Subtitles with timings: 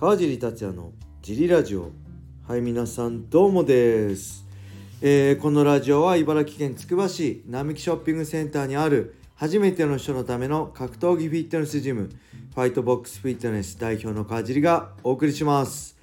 [0.00, 1.90] 川尻達也のジリラジオ。
[2.48, 4.46] はい皆さんどうもです、
[5.02, 12.08] えーこのラジオは茨城県つくば市並木ショッピングセンターにある初めての人のための格闘技フィットネスジム
[12.54, 15.98] ファイトボックスフィットネス代表の川尻がお送りします。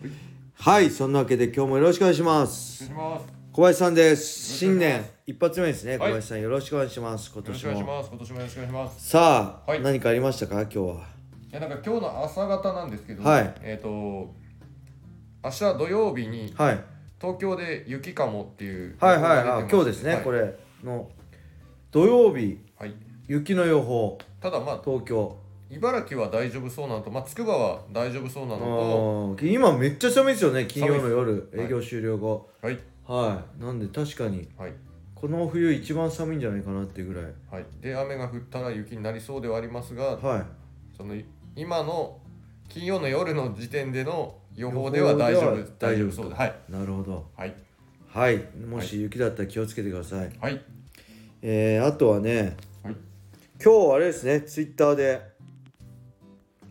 [0.60, 2.92] はいそんなわけで今日もよろしくお願いします。
[3.52, 4.58] 小林さんです。
[4.60, 5.98] 新年一発目ですね。
[5.98, 6.12] 小はい。
[6.12, 7.32] 林さんよろしくお願いします。
[7.34, 8.10] 今よろし年もくお願いします。
[8.12, 9.10] 今年もよろしくお願いします。
[9.10, 9.82] さあ、はい。
[9.82, 10.62] 何かありましたか？
[10.62, 11.17] 今日は。
[11.17, 11.17] い
[11.62, 13.54] やなんか今日の朝方なんですけど、はい。
[13.62, 13.90] えっ、と
[15.44, 16.84] 明日土曜日にはい。
[17.20, 19.44] 東京で雪かもっていうはいはい。
[19.44, 20.24] はい今日ですね、はい。
[20.24, 20.56] これ。
[20.84, 21.10] の
[21.92, 22.60] 土曜日。
[22.78, 22.94] はい。
[23.28, 24.18] 雪の予報。
[24.40, 25.36] ただまあ東京。
[25.70, 31.50] 茨城は大丈夫そうなのと、まあつくばは大丈夫そうなあのー今めっちゃ寒いですよね金曜の夜。
[31.54, 32.50] 営業終了後。
[32.62, 32.80] と、はい。
[33.06, 34.48] はい、なんで確かに。
[34.58, 34.74] はい。
[35.16, 37.24] この冬一番寒いんじゃないかなっていうぐらい。
[37.52, 37.66] はい。
[37.82, 40.46] で雨が降ったら雪になりそうではありますが、はい。
[40.96, 41.16] その
[41.58, 42.20] 今の
[42.70, 45.64] 金曜の夜の時点での予報では大丈夫。
[45.80, 46.12] 大丈夫。
[46.12, 46.56] そうで、はい。
[46.70, 47.26] なるほど。
[47.36, 47.56] はい。
[48.08, 48.46] はい。
[48.70, 50.62] もし雪だったら気をつけてください、はい。
[51.42, 52.96] えー、あとはね、はい。
[53.64, 55.22] 今日あれですねツイッターで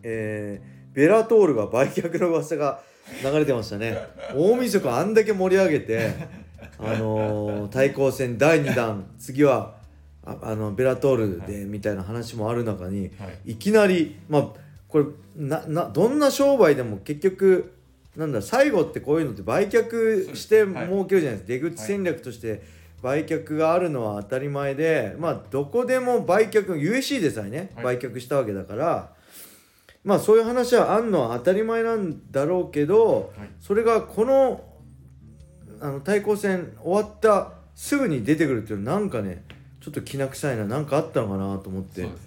[0.03, 2.81] えー、ベラトールが売却の噂が
[3.21, 3.97] 流れてましたね。
[4.33, 6.13] 大晦日あんだけ盛り上げて
[6.79, 9.75] あのー 対抗戦第2弾次は
[10.23, 13.51] ああのベラトールでみたいな話もある中に、はい。
[13.51, 17.73] いきなりまあこれななどんな商売でも結局
[18.15, 22.63] なんだ最後ってこういうのって売却して儲けるじゃないですか、出口戦略として
[23.01, 27.97] 売却があるのは当たり前でまあどこでも売却 USC でさえね、はい。
[27.97, 29.13] 売却したわけだから
[30.03, 33.49] まあそういう話はあんのは当たり前なんだろうけどはい。
[33.59, 34.63] それがこの
[35.79, 39.43] あの対抗戦終わったすぐに出てくるっていうのはなんかね
[39.79, 42.01] ちょっときな臭いななんかあったのかなと思って。
[42.01, 42.26] そうです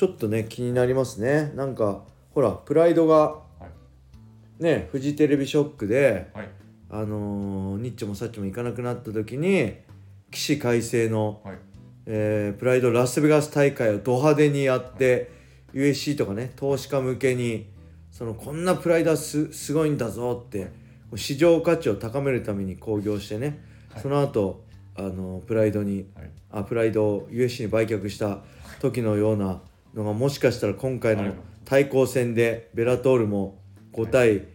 [0.00, 1.52] ちょっとね気になりますね。
[1.54, 3.42] なんかほらプライドがは
[4.58, 4.62] い。
[4.62, 6.48] ねフジテレビショックではい。
[6.88, 9.74] あのーニッチもサッチも行かなくなった時に
[10.30, 11.58] 起死回生の、はい。
[12.06, 15.32] えープライドラスベガス大会をド派手にやって、
[15.74, 17.66] USC とかね投資家向けに
[18.10, 20.72] そのこんなプライドはすすごいんだぞって
[21.14, 23.60] 市場価値を高めるために興行してね、
[23.92, 24.02] はい。
[24.02, 24.64] その後
[24.96, 26.30] あのプライドにはい。
[26.52, 28.38] あプライドを USC に売却した
[28.80, 29.60] 時のような
[29.94, 31.34] のがもしかしたら今回の
[31.64, 33.60] 対抗戦でベラトールも
[33.92, 34.46] 5対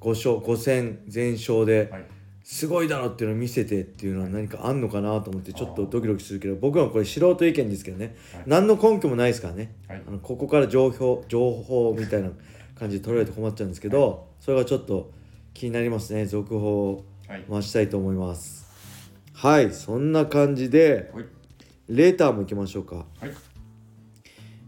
[0.00, 2.04] 5勝5戦全勝ではい。
[2.46, 8.14] すごいだろっていうのを見せてっていうのは何かあんのかなと思ってちょっとドキドキするけど僕はこれ素人意見ですけどね。
[8.34, 8.42] はい。
[8.46, 9.74] 何の根拠もないですからね。
[9.88, 10.02] はい。
[10.06, 12.28] あのここから情報情報みたいな
[12.78, 15.10] 感じで取られて困っちゃうんですけどそれがちょっと
[15.54, 16.26] 気になりますね。
[16.26, 17.44] 続報をはい。
[17.50, 18.66] 回したいと思います。
[19.32, 19.72] はい。
[19.72, 21.24] そんな感じではい。
[21.88, 22.96] レーターもいきましょうか。
[22.96, 23.30] はい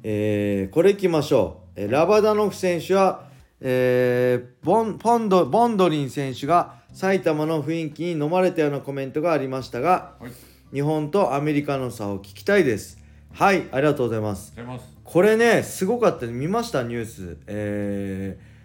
[0.09, 3.25] えーこれいきましょう、えーラバダノフ選手は、
[3.61, 10.31] えーボンポンドボンドリン選手が埼玉の雰囲気に飲まれたようなコメントがありましたがはい。
[10.73, 12.99] 日本とアメリカの差を聞きたいです。
[13.33, 14.55] はいありがとうございます。
[15.03, 16.27] これねすごかった。
[16.27, 17.37] ね見ましたニュース。
[17.49, 18.57] えー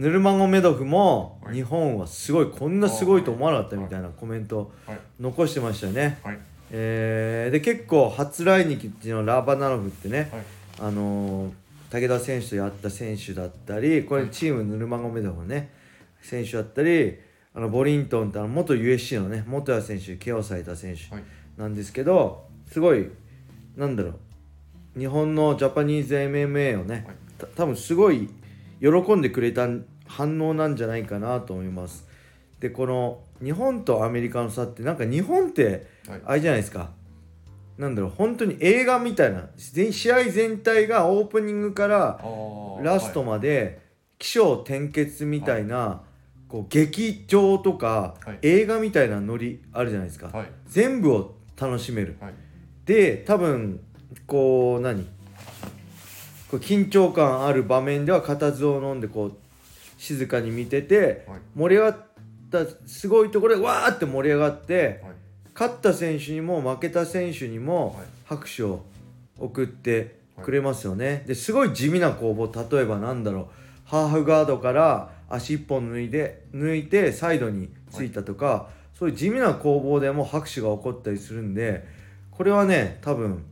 [0.00, 1.54] ヌルマゴメドフもはい。
[1.54, 4.98] 日本はすごいこんなすごいと思わなかったみたいなコメントはい。
[5.20, 6.18] 残してましたよね。
[6.24, 6.38] はい。
[6.72, 10.42] えーで結構初来日っていうのはラバナノフってね、はい
[10.78, 11.52] あのー
[11.90, 15.70] 武田選手とやった選手だったりこれチームヌルマゴメドフのね
[16.20, 17.18] 選手だったり
[17.54, 21.24] あのボリントンってあの元 USC のね元谷選手怪我をされた選手はい。
[21.56, 23.08] なんですけどすごい
[23.76, 24.10] なんだろ
[24.96, 27.06] う日本のジャパニーズ MMA をね、
[27.54, 28.28] 多分すごい
[28.80, 29.68] 喜んでくれた
[30.06, 32.06] 反応なんじゃないかなと思います。
[32.58, 36.20] でこの日本とアメリカの差ってなんか日本ってはい。
[36.24, 36.90] あれじゃないですか
[37.78, 42.20] なんだろう本当に映画みたいな全試合全体がオープニングから
[42.82, 43.80] ラストまで
[44.18, 46.02] 起承転結みたいな、
[46.48, 48.38] こう劇場とか、はい。
[48.42, 50.46] 映画みたいなノリあるじゃないですか、はい。
[50.66, 52.16] 全部を楽しめる。
[52.20, 52.34] はい。
[52.84, 53.80] で多分
[54.26, 55.04] こう何？
[56.50, 59.32] こう緊張感ある場面では固唾を飲んでこう
[59.98, 61.40] 静かに見ててはい。
[61.54, 62.06] 盛り上がっ
[62.50, 65.14] たすごいところでわーって盛り上がってはい
[65.58, 68.06] 勝った選手にも負けた選手にもはい。
[68.26, 68.84] 拍手を
[69.38, 71.24] 送ってくれますよね。
[71.26, 72.52] ですごい地味な攻防。
[72.70, 73.46] 例えばなんだろう。
[73.84, 81.86] ハーフガードから足一本抜いて抜いてサイドについたとか、そういう地味な攻防でも拍手が起こったりするんで
[82.30, 83.44] これはね多分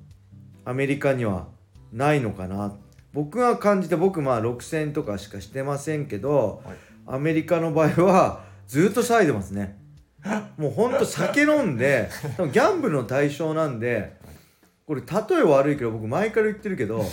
[0.64, 1.46] アメリカには
[1.92, 2.74] ないのかな。
[3.14, 6.76] 僕が感じて僕まあ6戦とかしかしてませんけど、はい。
[7.06, 9.75] アメリカの場合はずっと騒いでますね
[10.56, 14.16] もうほんと酒飲んで多分ギャンブルの対象なんで
[14.86, 17.04] これ例え悪いけど僕前から言ってるけど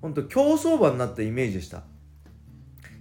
[0.00, 1.82] 本当競走馬になったイメージでした。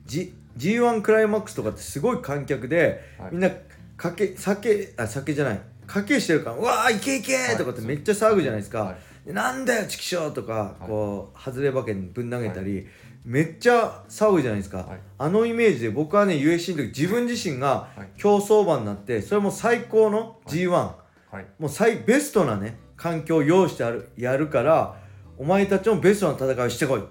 [0.05, 3.29] じ G1 クライマックスとかってすごい観客で、はい。
[3.31, 3.49] みんな
[3.97, 5.61] かけ酒あ酒じゃない。
[5.87, 8.83] 賭けしてるから「うわーいけいけ!」とかってめっちゃ騒ぐじゃないですか。
[8.83, 10.87] はい「でなんだよチキショー!」とか、はい。
[10.87, 12.87] こう外れ馬券ぶん投げたり、
[13.23, 14.99] めっちゃ騒ぐじゃないですか、はい。
[15.17, 18.09] あのイメージで僕はね USC の時自分自身がはい。
[18.17, 20.95] 競走馬になってそれも最高の G1、は
[21.39, 21.45] い。
[21.57, 25.01] もう最ベストなね環境を用意してあるやるから
[25.37, 27.03] お前たちもベストな戦いをしてこい。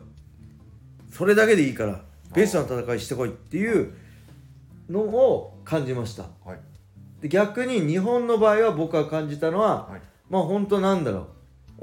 [1.10, 2.02] それだけでいいから
[2.34, 3.92] ベストな戦いしてこいっていう
[4.88, 6.24] のを感じました。
[6.44, 6.60] はい。
[7.22, 10.00] で逆に日本の場合は僕が感じたのは、はい。
[10.28, 11.26] まあ本当なんだろう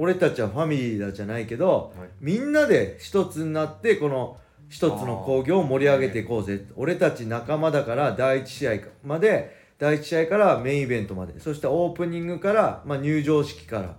[0.01, 2.09] 俺たちはファミリーだじゃないけど、はい。
[2.21, 4.37] みんなで一つになってこの
[4.69, 6.65] 一つの興行を盛り上げていこうぜ。
[6.77, 11.37] 俺たち仲間だから第1試合まで第1試合からメインイベントまで。
[11.41, 13.97] そしてオープニングから、まあ、入場式から、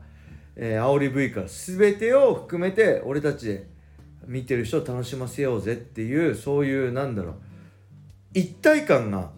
[0.57, 3.67] えー、煽り V から全てを含めて俺たちで
[4.27, 7.35] 見てる人を楽しませようぜっていうそういうなんだろう
[8.33, 9.33] 一体感が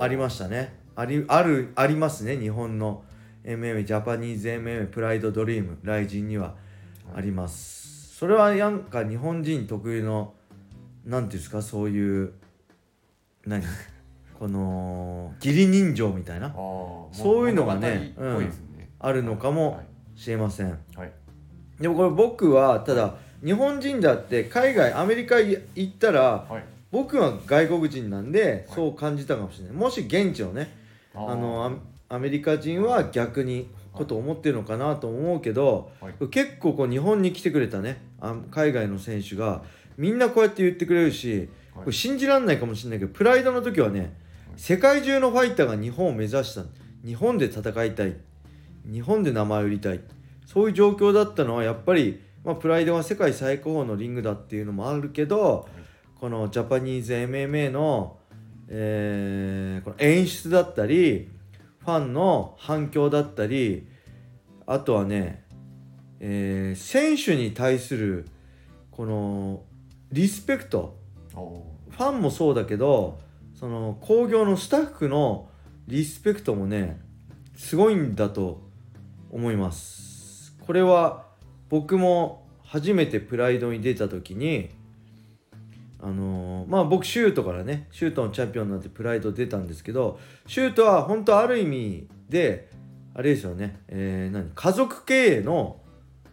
[0.00, 0.74] ありましたね。
[0.96, 3.04] ありあるありますね日本の
[3.44, 6.54] MMA ジャパニーズ MMA プライドドリームライジンには
[7.14, 10.34] あります、それはなんか日本人特有の
[11.04, 12.32] なんていうんですかそういう
[13.46, 13.62] 何？
[14.38, 16.52] この義理人情みたいな？
[17.12, 18.90] そういうのがね物語っぽいですね。
[19.00, 19.80] あるのかも
[20.14, 21.12] しれません、はい。
[21.80, 23.14] でもこれ僕はただ
[23.44, 26.64] 日本人だって海外アメリカ行ったらはい。
[26.90, 28.74] 僕は外国人なんではい。
[28.74, 29.74] そう感じたかもしれない。
[29.74, 30.70] もし現地のね
[31.14, 36.28] あのアアメリカ人は逆にこと思ってるのかなと思うけど、はい。
[36.28, 39.62] 結構こう日本に来てくれたねあ海外の選手が
[39.96, 41.48] みんなこうやって言ってくれるし、
[41.90, 44.14] 信じられないかもしれないけどプライドの時はね
[44.56, 46.64] 世界中のファイターが日本を目指した
[47.04, 48.16] 日本で戦いたい。
[48.90, 50.00] 日本で名前を売りたい。
[50.46, 55.68] そういう状況だったのはやっぱり、まあ、プライドは世界最高峰のリングだっていうのもあるけど、
[56.18, 58.16] このジャパニーズ MMA の,、
[58.68, 61.28] えーこの演出だったり
[61.88, 63.88] ファンの反響だったり
[64.66, 65.42] あとはね、
[66.20, 68.28] えー選手に対する
[68.90, 69.62] この
[70.12, 70.98] リスペクト。
[71.34, 73.18] おファンもそうだけど
[73.54, 75.48] その興行のスタッフの
[75.86, 77.00] リスペクトもね
[77.56, 78.60] すごいんだと
[79.30, 80.54] 思います。
[80.66, 81.24] これは
[81.70, 84.68] 僕も初めてプライドに出た時に
[86.00, 92.68] あのーまあ僕シュートからねシュートのチャンピオンになってプライド出たんですけどシュートは本当ある意味で
[93.14, 95.80] あれですよね、えー何家族経営の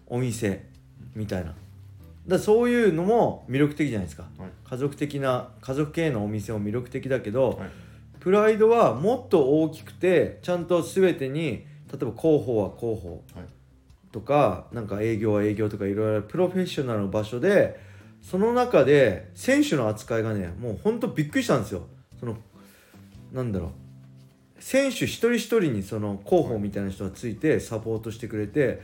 [0.08, 0.70] お店
[1.16, 1.56] みたいな。
[2.28, 4.50] だそういうのも魅力的じゃないですか、はい。
[4.68, 7.70] 家族的な家族経営のお店も魅力的だけど、はい。
[8.20, 13.46] プライドはもっと大きくてちゃんと全てに例えば広報は広報はい。
[14.12, 17.80] とかなんか営業は営業とかいろいろプロフェッショナルの場所で
[18.30, 21.84] その中で選手の扱いがねもうほんとびっくりしたんですよ。
[22.20, 22.36] その
[23.32, 23.72] なんだろう。
[24.60, 28.82] 選手一人一人にその広報みたいな人がついてサポートしてくれて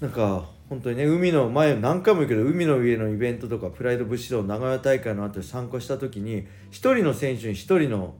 [0.00, 8.16] なんか本当にね海の前何回も言うけど海の上のイベントとかプライド武士道長屋大会の後に参加した時に一人の選手に一人の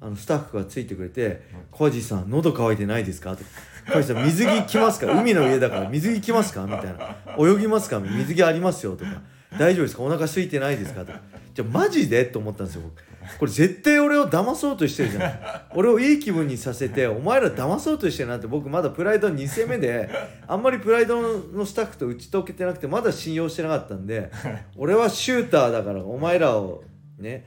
[0.00, 3.42] あのスタッフがついてくれて「小路さん喉乾いてないですか?」と
[3.92, 5.06] 「小路さん水着着ますか？
[5.18, 9.22] 海の上だから水着着ますか?」みたいな「泳ぎますか水着ありますよ」とか
[9.58, 11.20] 「大丈夫ですかお腹空いてないですか?」とか
[11.54, 13.02] 「じゃあマジで?」と思ったんですよ僕
[13.40, 15.32] これ絶対俺を騙そうとしてるじゃん
[15.76, 20.08] 俺をいい気分にさせてお前ら騙そうとしてるなって僕まだプライド2戦目で
[20.46, 21.20] あんまりプライド
[21.52, 24.30] のスタッフと打ち解けてなくてまだ信用してなかったんで
[24.76, 26.84] 俺はシューターだからお前らを
[27.18, 27.46] ね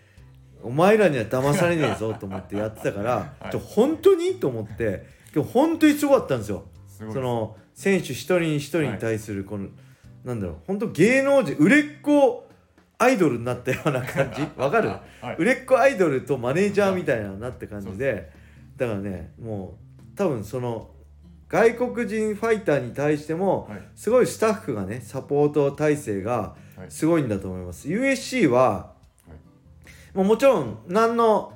[0.61, 3.51] お前らには騙されねえぞと思ってやってたから、 はい。
[3.51, 4.35] ちょ本当に？
[4.35, 6.65] と思って今日本当にすごかったんですよ。
[6.87, 9.67] すその選手一人一人に対するこの、
[10.25, 12.45] なんだろう本当芸能人売れっ子
[12.97, 14.41] アイドルになったような感じ？
[14.61, 14.89] わかる？
[15.21, 15.35] はい。
[15.37, 18.29] 売れっ子アイドルとマネージャーみたいななって感じで
[18.75, 19.77] だからねも
[20.13, 20.89] う多分その
[21.47, 23.81] 外国人ファイターに対してもはい。
[23.95, 26.91] すごいスタッフがねサポート体制がはい。
[26.91, 28.98] すごいんだと思います、USC は、いもう
[30.13, 31.53] もちろん何の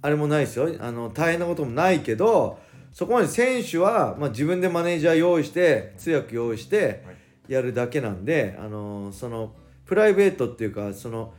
[0.00, 0.68] あれもないですよ。
[0.80, 2.58] あの大変なこともないけど
[2.92, 7.16] そこまで選手は、まあ、自分でマネージャー用意して通訳用意してはい。
[7.48, 9.52] やるだけなんで、あのその
[9.84, 11.34] プライベートっていうかその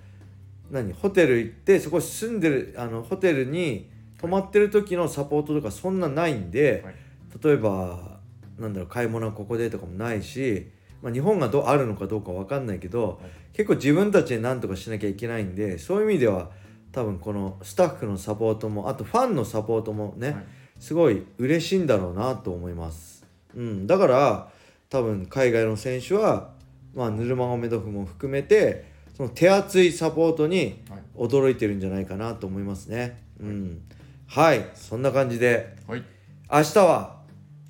[0.69, 6.95] 何ホテル行ってそこ住んでるあのホテルに泊まってる時のサポートとかそんなないんで、はい。
[7.43, 8.19] 例えば
[8.59, 10.69] なんだろう買い物はここでとかもないし、
[11.03, 13.31] まあ、日本がどうあるのかどうかわかんないけど、はい。
[13.53, 16.49] 結構自分たちで何とかしなきゃいけないんでそういう意味では
[16.91, 20.43] 多分このスタッフのサポートもあとファンのサポートもね、はい。
[20.79, 24.49] すごい嬉しいんだろうなと思います、うん、だから
[24.89, 26.51] 多分海外の選手は、
[26.95, 31.03] まあ、ヌルマゴメドフも含めてその手厚いサポートにはい。
[31.15, 33.21] 驚いてるんじゃないかなと思いますね。
[33.39, 33.81] うん。
[34.25, 34.67] はい。
[34.73, 35.75] そんな感じで。
[35.87, 36.03] はい。
[36.51, 37.17] 明日は、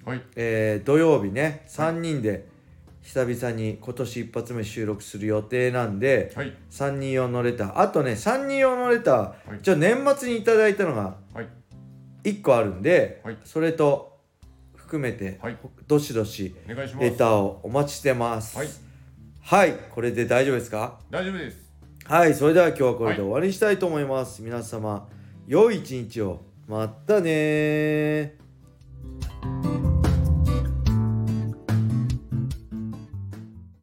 [0.05, 0.21] はい。
[0.37, 1.65] えー土曜日ね。
[1.67, 2.47] 3人で
[3.03, 6.53] 久々に今年一発目収録する予定なんで、はい。
[6.71, 7.79] 3人用のレター。
[7.79, 9.59] あとね3人用のレター、はい。
[9.61, 11.49] じゃあ年末にいただいたのがはい。
[12.23, 13.37] 1個あるんで、はい。
[13.43, 14.19] それと
[14.75, 15.57] 含めて、はい。
[15.87, 17.03] どしどしお願いします。
[17.03, 18.57] レターをお待ちしてます。
[18.57, 18.67] はい。
[19.41, 19.73] はい。
[19.91, 20.99] これで大丈夫ですか？
[21.11, 21.57] 大丈夫です。
[22.05, 22.33] はい。
[22.33, 25.09] それでは今日はこれで終わりにしたいと思います、皆様
[25.45, 26.45] 良い一日を。
[26.65, 28.42] またねー